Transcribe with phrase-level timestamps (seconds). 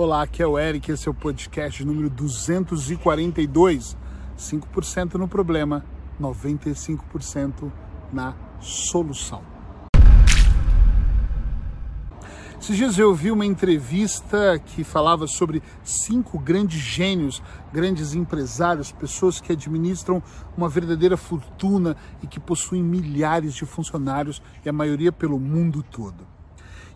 [0.00, 3.96] Olá, aqui é o Eric, esse é o podcast número 242.
[4.38, 5.84] 5% no problema,
[6.20, 7.72] 95%
[8.12, 9.42] na solução.
[12.60, 17.42] Esses dias eu ouvi uma entrevista que falava sobre cinco grandes gênios,
[17.72, 20.22] grandes empresários, pessoas que administram
[20.56, 26.37] uma verdadeira fortuna e que possuem milhares de funcionários e a maioria pelo mundo todo.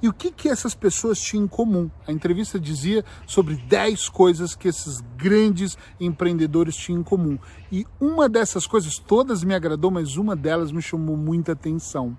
[0.03, 1.89] E o que, que essas pessoas tinham em comum?
[2.09, 7.39] A entrevista dizia sobre 10 coisas que esses grandes empreendedores tinham em comum.
[7.71, 12.17] E uma dessas coisas, todas me agradou, mas uma delas me chamou muita atenção.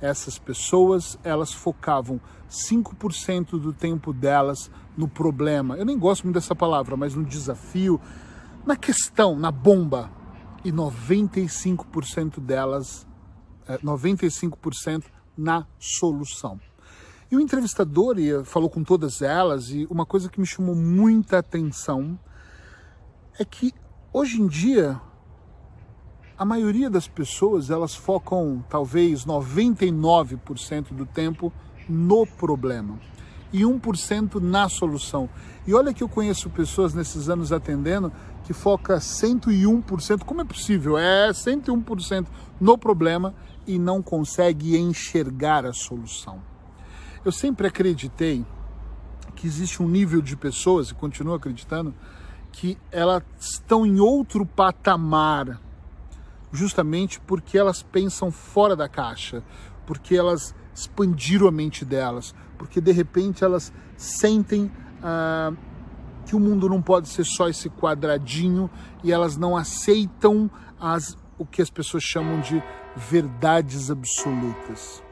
[0.00, 2.18] Essas pessoas, elas focavam
[2.48, 5.76] 5% do tempo delas no problema.
[5.76, 8.00] Eu nem gosto muito dessa palavra, mas no desafio,
[8.64, 10.10] na questão, na bomba.
[10.64, 13.06] E 95% delas,
[13.82, 16.60] 95% é, na solução.
[17.30, 22.18] E o entrevistador falou com todas elas e uma coisa que me chamou muita atenção
[23.38, 23.72] é que
[24.12, 25.00] hoje em dia
[26.36, 31.52] a maioria das pessoas elas focam talvez 99% do tempo
[31.88, 32.98] no problema
[33.52, 35.30] e 1% na solução.
[35.64, 38.12] E olha que eu conheço pessoas nesses anos atendendo
[38.42, 40.98] que foca 101%, como é possível?
[40.98, 42.26] É 101%
[42.60, 43.32] no problema
[43.68, 46.50] e não consegue enxergar a solução.
[47.22, 48.46] Eu sempre acreditei
[49.36, 51.94] que existe um nível de pessoas, e continuo acreditando,
[52.52, 55.60] que elas estão em outro patamar,
[56.52, 59.42] justamente porque elas pensam fora da caixa,
[59.86, 64.70] porque elas expandiram a mente delas, porque de repente elas sentem
[65.02, 65.52] ah,
[66.26, 68.70] que o mundo não pode ser só esse quadradinho
[69.04, 72.62] e elas não aceitam as, o que as pessoas chamam de
[72.96, 75.02] verdades absolutas.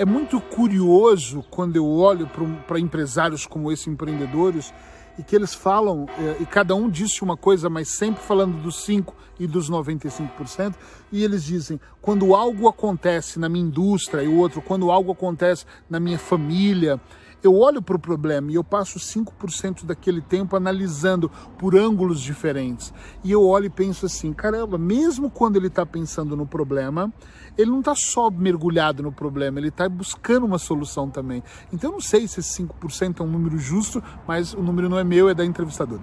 [0.00, 2.26] É muito curioso quando eu olho
[2.66, 4.72] para empresários como esse, empreendedores,
[5.18, 8.82] e que eles falam, eh, e cada um disse uma coisa, mas sempre falando dos
[8.82, 10.74] 5 e dos 95%,
[11.12, 16.00] e eles dizem: quando algo acontece na minha indústria, e outro, quando algo acontece na
[16.00, 16.98] minha família,
[17.42, 22.92] eu olho para o problema e eu passo 5% daquele tempo analisando por ângulos diferentes.
[23.24, 27.12] E eu olho e penso assim: caramba, mesmo quando ele está pensando no problema,
[27.56, 31.42] ele não está só mergulhado no problema, ele está buscando uma solução também.
[31.72, 34.98] Então eu não sei se esse 5% é um número justo, mas o número não
[34.98, 36.02] é meu, é da entrevistadora.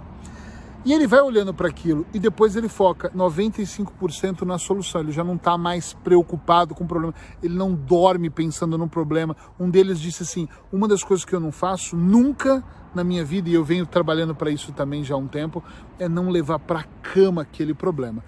[0.87, 5.01] E ele vai olhando para aquilo e depois ele foca 95% na solução.
[5.01, 7.13] Ele já não está mais preocupado com o problema.
[7.43, 9.35] Ele não dorme pensando no problema.
[9.59, 12.63] Um deles disse assim: uma das coisas que eu não faço nunca
[12.95, 15.61] na minha vida, e eu venho trabalhando para isso também já há um tempo,
[15.99, 18.23] é não levar para cama aquele problema.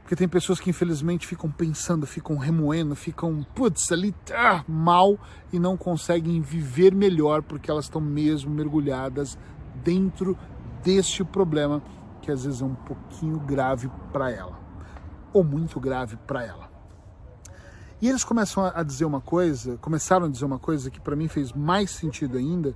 [0.00, 5.18] Porque tem pessoas que infelizmente ficam pensando, ficam remoendo, ficam, putz, ali tá mal
[5.52, 9.36] e não conseguem viver melhor porque elas estão mesmo mergulhadas
[9.84, 10.38] dentro
[10.82, 11.82] deste problema
[12.28, 14.60] que às vezes é um pouquinho grave para ela,
[15.32, 16.68] ou muito grave para ela.
[18.02, 21.26] E eles começam a dizer uma coisa, começaram a dizer uma coisa que para mim
[21.26, 22.74] fez mais sentido ainda,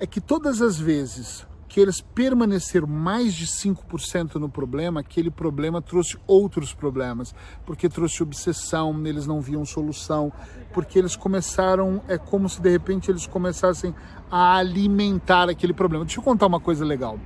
[0.00, 5.82] é que todas as vezes que eles permaneceram mais de 5% no problema, aquele problema
[5.82, 7.34] trouxe outros problemas,
[7.66, 10.32] porque trouxe obsessão, eles não viam solução,
[10.72, 13.94] porque eles começaram, é como se de repente eles começassem
[14.30, 16.06] a alimentar aquele problema.
[16.06, 17.18] Deixa eu contar uma coisa legal.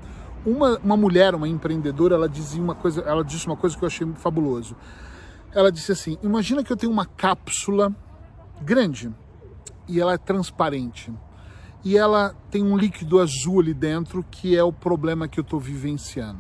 [0.45, 3.87] Uma, uma mulher, uma empreendedora, ela dizia uma coisa, ela disse uma coisa que eu
[3.87, 4.75] achei fabuloso.
[5.53, 7.95] Ela disse assim: "Imagina que eu tenho uma cápsula
[8.63, 9.13] grande
[9.89, 11.13] e ela é transparente
[11.85, 15.59] e ela tem um líquido azul ali dentro que é o problema que eu estou
[15.59, 16.39] vivenciando.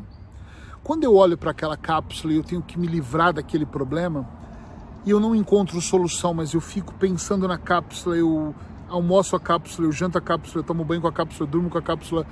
[0.82, 4.28] Quando eu olho para aquela cápsula e eu tenho que me livrar daquele problema,
[5.04, 8.54] e eu não encontro solução, mas eu fico pensando na cápsula, eu
[8.88, 11.70] almoço a cápsula, eu janto a cápsula, eu tomo banho com a cápsula, eu durmo
[11.70, 12.26] com a cápsula,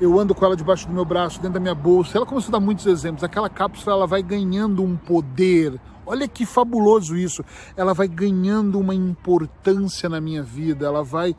[0.00, 2.16] eu ando com ela debaixo do meu braço, dentro da minha bolsa.
[2.16, 3.22] Ela começou a dar muitos exemplos.
[3.22, 5.78] Aquela cápsula ela vai ganhando um poder.
[6.06, 7.44] Olha que fabuloso isso.
[7.76, 10.86] Ela vai ganhando uma importância na minha vida.
[10.86, 11.36] Ela vai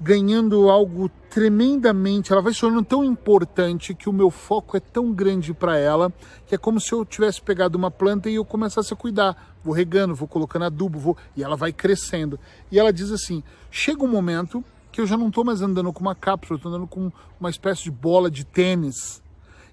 [0.00, 5.10] ganhando algo tremendamente, ela vai se tornando tão importante que o meu foco é tão
[5.12, 6.12] grande para ela,
[6.46, 9.72] que é como se eu tivesse pegado uma planta e eu começasse a cuidar, vou
[9.72, 12.38] regando, vou colocando adubo, vou e ela vai crescendo.
[12.70, 14.62] E ela diz assim: chega um momento
[14.96, 17.82] que eu já não estou mais andando com uma cápsula, estou andando com uma espécie
[17.82, 19.22] de bola de tênis.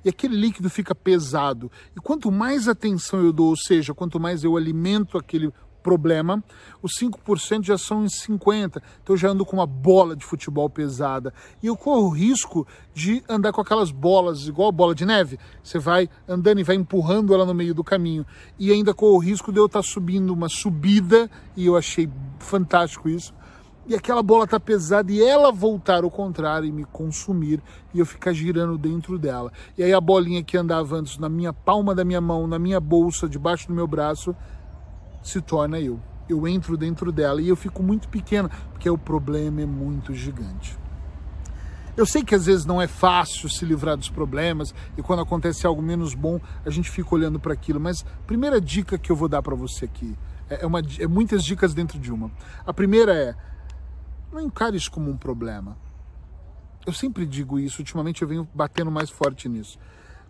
[0.03, 1.71] E aquele líquido fica pesado.
[1.95, 6.43] E quanto mais atenção eu dou, ou seja, quanto mais eu alimento aquele problema,
[6.81, 8.81] os 5% já são em 50%.
[9.01, 11.33] Então eu já ando com uma bola de futebol pesada.
[11.61, 15.39] E eu corro o risco de andar com aquelas bolas, igual bola de neve.
[15.63, 18.25] Você vai andando e vai empurrando ela no meio do caminho.
[18.59, 22.09] E ainda corro o risco de eu estar subindo uma subida, e eu achei
[22.39, 23.33] fantástico isso,
[23.85, 27.61] e aquela bola tá pesada e ela voltar ao contrário e me consumir
[27.93, 29.51] e eu ficar girando dentro dela.
[29.77, 32.79] E aí a bolinha que andava antes na minha palma da minha mão, na minha
[32.79, 34.35] bolsa, debaixo do meu braço,
[35.21, 35.99] se torna eu.
[36.29, 40.77] Eu entro dentro dela e eu fico muito pequena, porque o problema é muito gigante.
[41.95, 45.67] Eu sei que às vezes não é fácil se livrar dos problemas e quando acontece
[45.67, 49.15] algo menos bom, a gente fica olhando para aquilo, mas a primeira dica que eu
[49.15, 50.17] vou dar para você aqui
[50.49, 52.31] é, uma, é muitas dicas dentro de uma.
[52.65, 53.35] A primeira é
[54.33, 55.77] não encare isso como um problema.
[56.85, 59.79] Eu sempre digo isso, ultimamente eu venho batendo mais forte nisso.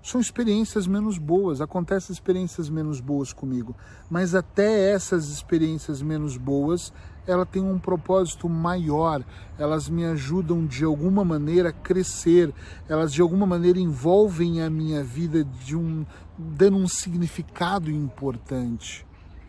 [0.03, 3.73] São experiências menos boas, acontecem experiências menos boas comigo,
[4.09, 6.91] mas até essas experiências menos boas,
[7.25, 9.23] ela tem um propósito maior,
[9.57, 12.53] elas me ajudam de alguma maneira a crescer,
[12.89, 16.05] elas de alguma maneira envolvem a minha vida de um
[16.37, 19.05] dando um significado importante.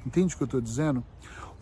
[0.06, 1.02] Entende o que eu estou dizendo?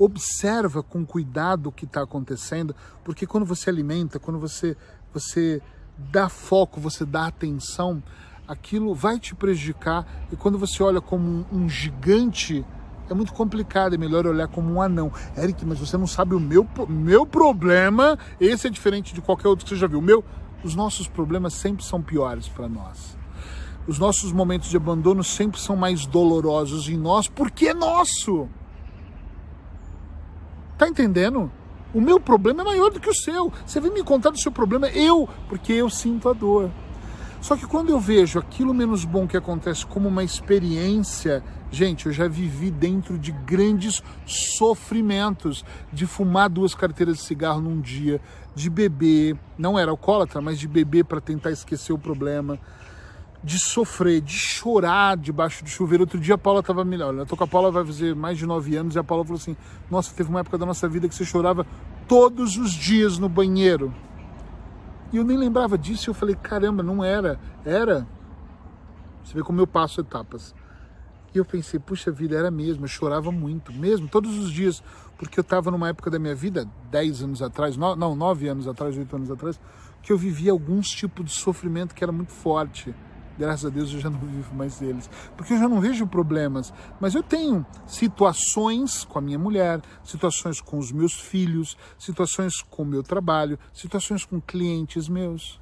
[0.04, 4.76] Observa com cuidado o que está acontecendo, porque quando você alimenta, quando você,
[5.12, 5.62] você
[5.96, 8.02] dá foco, você dá atenção,
[8.46, 10.06] aquilo vai te prejudicar.
[10.32, 12.64] E quando você olha como um, um gigante,
[13.08, 15.12] é muito complicado, é melhor olhar como um anão.
[15.36, 19.64] Eric, mas você não sabe o meu, meu problema, esse é diferente de qualquer outro
[19.64, 20.00] que você já viu.
[20.00, 20.24] O meu,
[20.64, 23.16] os nossos problemas sempre são piores para nós.
[23.86, 28.48] Os nossos momentos de abandono sempre são mais dolorosos em nós, porque é nosso.
[30.82, 31.48] Tá entendendo?
[31.94, 33.52] O meu problema é maior do que o seu.
[33.64, 36.72] Você vem me contar do seu problema, eu, porque eu sinto a dor.
[37.40, 41.40] Só que quando eu vejo aquilo menos bom que acontece como uma experiência,
[41.70, 47.80] gente, eu já vivi dentro de grandes sofrimentos, de fumar duas carteiras de cigarro num
[47.80, 48.20] dia,
[48.52, 52.58] de beber, não era alcoólatra, mas de beber para tentar esquecer o problema
[53.42, 56.04] de sofrer, de chorar debaixo do chuveiro.
[56.04, 57.12] Outro dia a Paula estava melhor.
[57.14, 59.38] Eu tô com a Paula vai fazer mais de nove anos e a Paula falou
[59.38, 59.56] assim:
[59.90, 61.66] Nossa, teve uma época da nossa vida que você chorava
[62.06, 63.92] todos os dias no banheiro.
[65.12, 66.08] E eu nem lembrava disso.
[66.08, 67.38] E eu falei: Caramba, não era.
[67.64, 68.06] Era.
[69.24, 70.54] Você vê como eu passo etapas.
[71.34, 72.84] E eu pensei: Puxa vida, era mesmo.
[72.84, 74.82] Eu chorava muito, mesmo, todos os dias.
[75.18, 78.66] Porque eu estava numa época da minha vida, dez anos atrás, no, não, nove anos
[78.66, 79.60] atrás, oito anos atrás,
[80.02, 82.92] que eu vivia alguns tipos de sofrimento que era muito forte
[83.42, 86.72] graças a Deus eu já não vivo mais eles, porque eu já não vejo problemas,
[87.00, 92.82] mas eu tenho situações com a minha mulher, situações com os meus filhos, situações com
[92.84, 95.60] o meu trabalho, situações com clientes meus.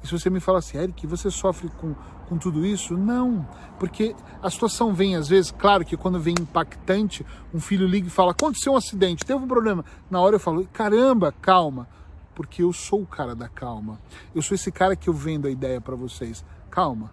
[0.00, 1.92] E se você me fala assim, Eric, você sofre com,
[2.28, 2.96] com tudo isso?
[2.96, 3.44] Não,
[3.80, 8.10] porque a situação vem às vezes, claro que quando vem impactante, um filho liga e
[8.10, 9.84] fala, aconteceu um acidente, teve um problema.
[10.08, 11.88] Na hora eu falo, caramba, calma,
[12.32, 13.98] porque eu sou o cara da calma.
[14.32, 16.44] Eu sou esse cara que eu vendo a ideia para vocês
[16.78, 17.10] calma,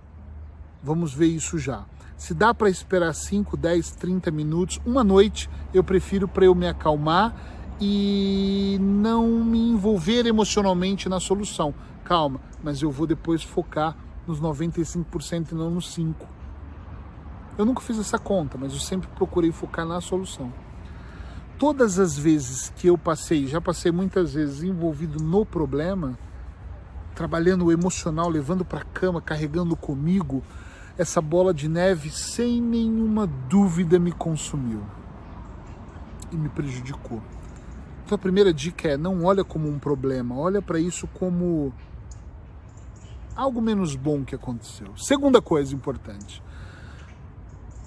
[0.84, 1.86] vamos ver isso já.
[2.16, 6.68] Se dá para esperar 5, 10, 30 minutos, uma noite, eu prefiro para eu me
[6.68, 7.36] acalmar
[7.82, 11.74] e não me envolver emocionalmente na solução.
[12.04, 13.98] Calma, mas eu vou depois focar
[14.28, 16.14] nos 95% e não nos 5%.
[17.58, 20.54] Eu nunca fiz essa conta, mas eu sempre procurei focar na solução.
[21.58, 26.20] Todas as vezes que eu passei, já passei muitas vezes envolvido no problema,
[27.16, 30.44] trabalhando o emocional, levando para a cama, carregando comigo,
[30.98, 34.84] essa bola de neve, sem nenhuma dúvida, me consumiu
[36.32, 37.22] e me prejudicou.
[38.06, 41.74] Então a primeira dica é: não olha como um problema, olha para isso como
[43.36, 44.96] algo menos bom que aconteceu.
[44.98, 46.44] Segunda coisa importante: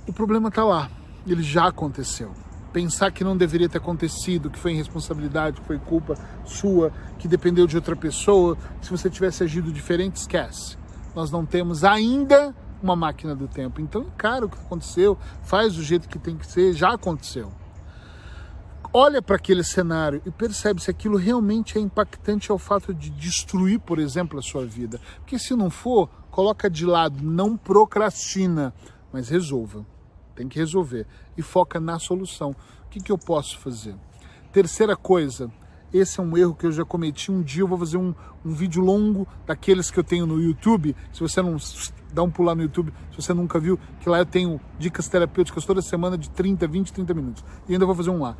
[0.06, 0.90] o problema está lá,
[1.26, 2.32] ele já aconteceu
[2.72, 7.66] pensar que não deveria ter acontecido, que foi irresponsabilidade, que foi culpa sua, que dependeu
[7.66, 10.76] de outra pessoa, se você tivesse agido diferente, esquece.
[11.14, 13.80] Nós não temos ainda uma máquina do tempo.
[13.80, 17.52] Então encara o que aconteceu, faz do jeito que tem que ser, já aconteceu.
[18.92, 23.78] Olha para aquele cenário e percebe se aquilo realmente é impactante ao fato de destruir,
[23.80, 24.98] por exemplo, a sua vida.
[25.18, 28.72] Porque se não for, coloca de lado, não procrastina,
[29.12, 29.84] mas resolva
[30.38, 31.04] tem que resolver
[31.36, 32.54] e foca na solução.
[32.86, 33.94] O que, que eu posso fazer?
[34.52, 35.50] Terceira coisa,
[35.92, 37.32] esse é um erro que eu já cometi.
[37.32, 38.14] Um dia eu vou fazer um,
[38.44, 40.94] um vídeo longo daqueles que eu tenho no YouTube.
[41.12, 41.56] Se você não
[42.12, 45.64] dá um pular no YouTube, se você nunca viu, que lá eu tenho dicas terapêuticas
[45.64, 47.44] toda semana de 30, 20, 30 minutos.
[47.68, 48.36] E ainda vou fazer um lá.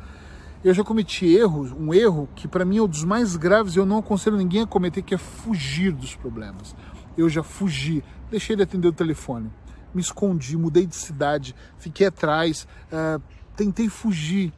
[0.63, 3.79] Eu já cometi erros, um erro que para mim é um dos mais graves e
[3.79, 6.75] eu não aconselho ninguém a cometer, que é fugir dos problemas.
[7.17, 9.49] Eu já fugi, deixei de atender o telefone
[9.93, 13.21] me escondi, mudei de cidade, fiquei atrás, uh,
[13.55, 14.53] tentei fugir.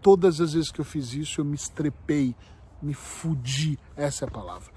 [0.00, 2.36] Todas as vezes que eu fiz isso, eu me estrepei,
[2.82, 4.70] me fudi, essa é a palavra.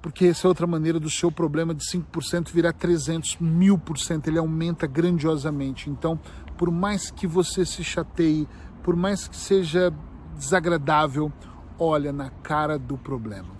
[0.00, 4.28] Porque essa é outra maneira do seu problema de 5% virar 300, mil por cento,
[4.28, 5.90] ele aumenta grandiosamente.
[5.90, 6.20] Então,
[6.56, 8.48] por mais que você se chateie,
[8.82, 9.92] por mais que seja
[10.36, 11.32] desagradável,
[11.78, 13.56] olha na cara do problema.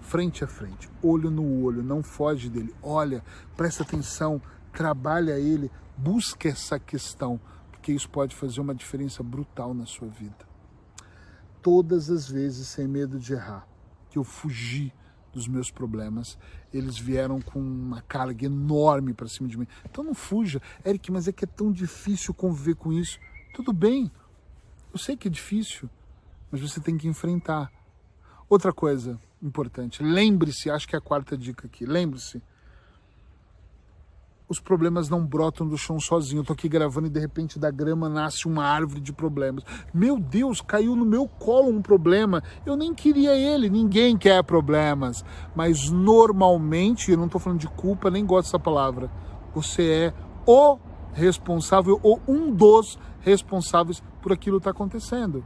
[0.00, 2.74] Frente a frente, olho no olho, não foge dele.
[2.82, 3.22] Olha,
[3.56, 4.40] presta atenção,
[4.72, 10.48] trabalha ele, busca essa questão, porque isso pode fazer uma diferença brutal na sua vida.
[11.62, 13.66] Todas as vezes, sem medo de errar,
[14.08, 14.92] que eu fugi
[15.32, 16.38] dos meus problemas,
[16.72, 19.66] eles vieram com uma carga enorme para cima de mim.
[19.88, 23.18] Então não fuja, Eric, mas é que é tão difícil conviver com isso.
[23.54, 24.10] Tudo bem,
[24.92, 25.88] eu sei que é difícil,
[26.50, 27.70] mas você tem que enfrentar.
[28.48, 32.42] Outra coisa importante, lembre-se, acho que é a quarta dica aqui, lembre-se,
[34.50, 36.40] os problemas não brotam do chão sozinho.
[36.40, 39.62] Eu tô aqui gravando e de repente da grama nasce uma árvore de problemas.
[39.94, 42.42] Meu Deus, caiu no meu colo um problema.
[42.66, 45.24] Eu nem queria ele, ninguém quer problemas.
[45.54, 49.08] Mas normalmente, eu não tô falando de culpa, nem gosto dessa palavra.
[49.54, 50.14] Você é
[50.44, 50.78] o
[51.12, 55.44] responsável ou um dos responsáveis por aquilo que está acontecendo.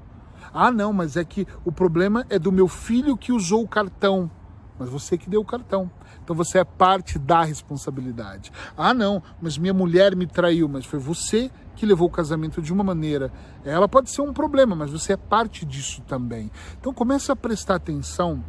[0.53, 4.31] Ah, não, mas é que o problema é do meu filho que usou o cartão
[4.78, 5.90] mas você que deu o cartão.
[6.23, 8.50] Então você é parte da responsabilidade.
[8.76, 12.73] Ah, não, mas minha mulher me traiu, mas foi você que levou o casamento de
[12.73, 13.33] uma maneira.
[13.64, 16.50] Ela pode ser um problema, mas você é parte disso também.
[16.81, 18.43] Então começa a prestar atenção.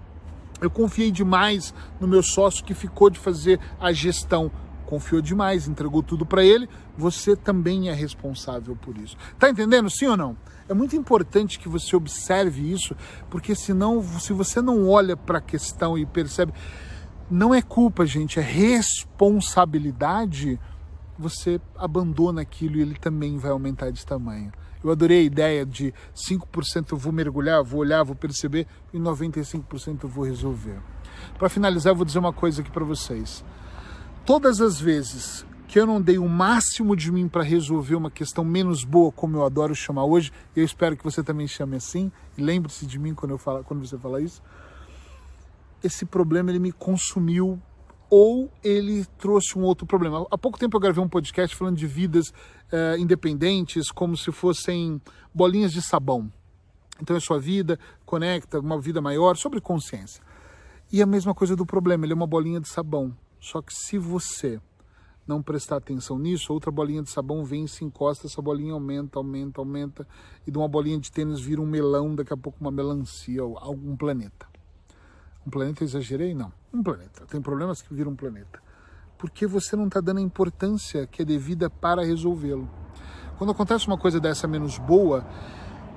[0.61, 4.51] Eu confiei demais no meu sócio que ficou de fazer a gestão
[4.85, 9.17] confiou demais, entregou tudo para ele, você também é responsável por isso.
[9.37, 9.89] Tá entendendo?
[9.89, 10.35] Sim ou não?
[10.67, 12.95] É muito importante que você observe isso,
[13.29, 16.53] porque senão, se você não olha para a questão e percebe,
[17.29, 20.57] não é culpa, gente, é responsabilidade,
[21.17, 24.51] você abandona aquilo e ele também vai aumentar de tamanho.
[24.83, 30.03] Eu adorei a ideia de 5% eu vou mergulhar, vou olhar, vou perceber e 95%
[30.03, 30.79] eu vou resolver.
[31.39, 33.43] Para finalizar, eu vou dizer uma coisa aqui para vocês.
[34.25, 38.43] Todas as vezes que eu não dei o máximo de mim para resolver uma questão
[38.43, 42.87] menos boa, como eu adoro chamar hoje, eu espero que você também chame assim, lembre-se
[42.87, 44.41] de mim quando, eu falo, quando você fala isso,
[45.83, 47.61] esse problema ele me consumiu
[48.09, 50.25] ou ele trouxe um outro problema.
[50.31, 54.99] Há pouco tempo eu gravei um podcast falando de vidas uh, independentes como se fossem
[55.31, 56.31] bolinhas de sabão.
[56.99, 60.23] Então a sua vida conecta uma vida maior sobre consciência.
[60.91, 63.15] E a mesma coisa do problema, ele é uma bolinha de sabão.
[63.39, 64.59] Só que se você
[65.27, 69.59] não prestar atenção nisso, outra bolinha de sabão vem se encosta, essa bolinha aumenta, aumenta,
[69.59, 70.07] aumenta,
[70.45, 73.57] e de uma bolinha de tênis vira um melão, daqui a pouco uma melancia ou
[73.57, 74.47] algum planeta.
[75.45, 76.33] Um planeta, exagerei?
[76.33, 76.51] Não.
[76.73, 77.25] Um planeta.
[77.27, 78.61] Tem problemas que viram um planeta.
[79.17, 82.69] Porque você não está dando a importância que é devida para resolvê-lo.
[83.37, 85.25] Quando acontece uma coisa dessa menos boa,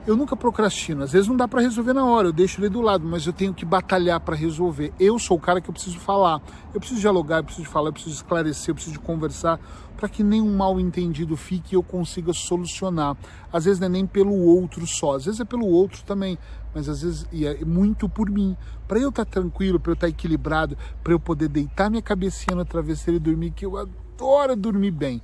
[0.09, 1.03] eu nunca procrastino.
[1.05, 3.33] Às vezes não dá para resolver na hora, eu deixo ele do lado, mas eu
[3.33, 4.91] tenho que batalhar para resolver.
[4.99, 6.41] Eu sou o cara que eu preciso falar,
[6.73, 9.61] eu preciso dialogar, eu preciso falar, eu preciso esclarecer, eu preciso conversar
[9.99, 13.19] para que nenhum mal entendido fique e eu consiga solucionar.
[13.53, 16.39] Às vezes não é nem pelo outro só, às vezes é pelo outro também,
[16.75, 18.57] mas às vezes e é muito por mim.
[18.87, 20.75] Para eu estar tá tranquilo, para eu estar tá equilibrado,
[21.05, 25.21] para eu poder deitar minha cabecinha na travesseira e dormir, que eu adoro dormir bem.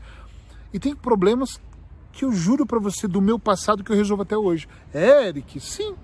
[0.75, 1.59] E tem problemas
[2.15, 4.69] que eu juro para você do meu passado que eu resolvo até hoje.
[4.93, 5.95] É, Eric, sim.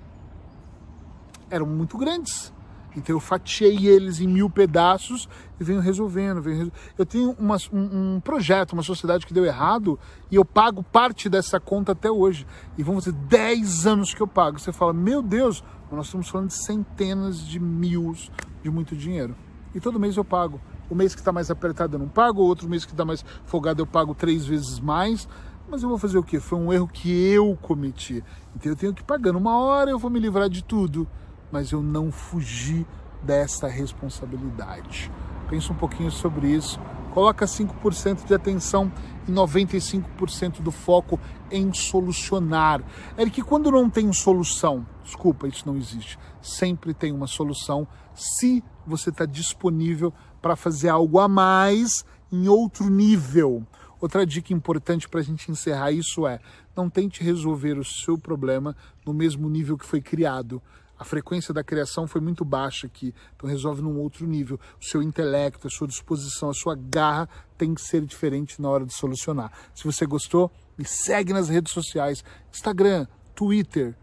[1.48, 2.52] Eram muito grandes.
[2.96, 5.28] Então eu fatiei eles em mil pedaços
[5.60, 6.42] e venho resolvendo.
[6.42, 6.72] Venho resol...
[6.98, 9.98] Eu tenho uma, um, um, projeto, uma sociedade que deu errado
[10.30, 12.44] e eu pago parte dessa conta até hoje.
[12.76, 14.58] E vão ser 10 anos que eu pago.
[14.58, 15.62] Você fala, meu Deus,
[15.92, 18.16] nós estamos falando de centenas de mil
[18.62, 19.36] de muito dinheiro.
[19.72, 20.60] E todo mês eu pago.
[20.88, 23.24] O mês que está mais apertado eu não pago, o outro mês que está mais
[23.44, 25.28] folgado eu pago três vezes mais.
[25.70, 26.40] Mas eu vou fazer o quê?
[26.40, 28.24] Foi um erro que eu cometi.
[28.56, 29.36] Então eu tenho que pagar.
[29.36, 31.06] Uma hora eu vou me livrar de tudo,
[31.52, 32.84] mas eu não fugi
[33.22, 35.12] dessa responsabilidade.
[35.48, 36.80] Pensa um pouquinho sobre isso.
[37.14, 38.90] Coloca 5% de atenção
[39.28, 41.20] e 95% do foco
[41.52, 42.82] em solucionar.
[43.16, 46.18] É que quando não tem solução, desculpa, isso não existe.
[46.42, 50.12] Sempre tem uma solução se você está disponível
[50.42, 53.64] para fazer algo a mais em outro nível.
[54.00, 56.40] Outra dica importante para a gente encerrar isso é:
[56.74, 60.62] não tente resolver o seu problema no mesmo nível que foi criado.
[60.98, 64.60] A frequência da criação foi muito baixa aqui, então resolve num outro nível.
[64.78, 67.26] O seu intelecto, a sua disposição, a sua garra
[67.56, 69.50] tem que ser diferente na hora de solucionar.
[69.74, 73.96] Se você gostou, me segue nas redes sociais: Instagram, Twitter,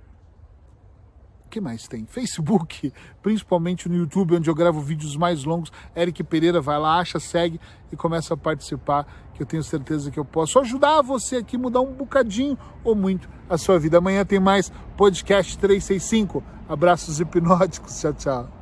[1.47, 2.05] o que mais tem?
[2.05, 2.91] Facebook,
[3.23, 5.71] principalmente no YouTube, onde eu gravo vídeos mais longos.
[5.95, 10.19] Eric Pereira vai lá, acha, segue e começa a participar, que eu tenho certeza que
[10.19, 13.99] eu posso ajudar você aqui, mudar um bocadinho ou muito a sua vida.
[13.99, 16.43] Amanhã tem mais podcast 365.
[16.67, 18.01] Abraços hipnóticos.
[18.01, 18.56] Tchau, tchau.